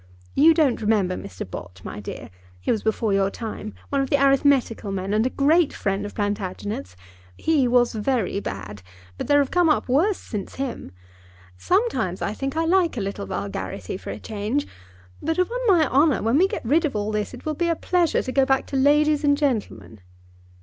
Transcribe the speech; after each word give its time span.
You 0.33 0.55
don't 0.55 0.81
remember 0.81 1.15
Mr. 1.15 1.47
Bott, 1.47 1.79
my 1.83 1.99
dear. 1.99 2.31
He 2.59 2.71
was 2.71 2.81
before 2.81 3.13
your 3.13 3.29
time; 3.29 3.75
one 3.89 4.01
of 4.01 4.09
the 4.09 4.19
arithmetical 4.19 4.91
men, 4.91 5.13
and 5.13 5.27
a 5.27 5.29
great 5.29 5.73
friend 5.73 6.07
of 6.07 6.15
Plantagenet's. 6.15 6.95
He 7.37 7.67
was 7.67 7.93
very 7.93 8.39
bad, 8.39 8.81
but 9.19 9.27
there 9.27 9.37
have 9.37 9.51
come 9.51 9.69
up 9.69 9.87
worse 9.87 10.17
since 10.17 10.55
him. 10.55 10.91
Sometimes, 11.55 12.19
I 12.19 12.33
think, 12.33 12.57
I 12.57 12.65
like 12.65 12.97
a 12.97 12.99
little 12.99 13.27
vulgarity 13.27 13.95
for 13.95 14.09
a 14.09 14.17
change; 14.17 14.65
but, 15.21 15.37
upon 15.37 15.59
my 15.67 15.87
honour, 15.87 16.23
when 16.23 16.39
we 16.39 16.47
get 16.47 16.65
rid 16.65 16.83
of 16.83 16.95
all 16.95 17.11
this 17.11 17.35
it 17.35 17.45
will 17.45 17.53
be 17.53 17.67
a 17.67 17.75
pleasure 17.75 18.23
to 18.23 18.31
go 18.31 18.43
back 18.43 18.65
to 18.65 18.75
ladies 18.75 19.23
and 19.23 19.37
gentlemen." 19.37 20.01